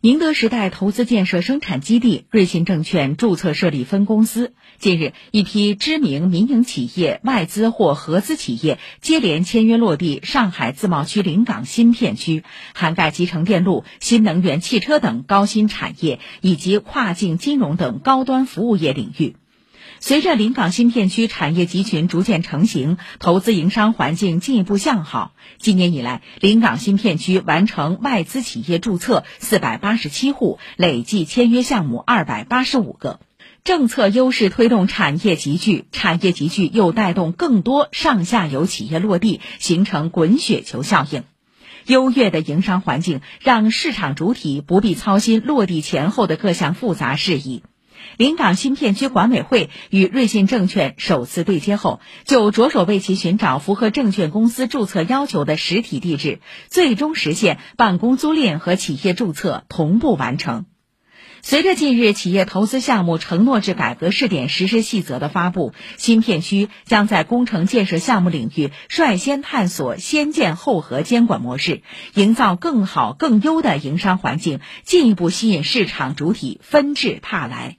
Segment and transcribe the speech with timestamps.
[0.00, 4.54] 宁德时代投资建设生产基地瑞信证券注册设立分公司。
[4.78, 19.34] 近日，一批知名民营企业、外资或合资企业接连签约落地上海自贸区临港新片区，涵盖集成电路、新能源汽车等高新产业以及跨境金融等高端服务业领域。
[20.00, 25.32] 随着临港新片区产业集群逐渐成型，投资营商环境进一步向好。
[25.58, 33.20] 今年以来，临港新片区完成外资企业注册四百八十七户，累计签约项目二百八十五个。
[33.64, 41.24] 政策优势推动产业集聚，产业集聚又带动更多上下游企业落地，形成滚雪球效应。
[41.86, 47.62] 优越的营商环境让市场主体不必操心落地前后的各项复杂事宜。
[48.16, 60.66] 临港新片区管委会与瑞信证券首次对接后，就着手为其寻找符合证券公司注册要求的实体地址，最终实现办公租赁和企业注册同步完成。
[61.40, 77.76] 随着近日企业投资项目承诺制改革试点实施细则的发布，新片区将在工程建设项目领域率先探索先建后核监管模式，营造更好更优的营商环境，进一步吸引市场主体纷至沓来。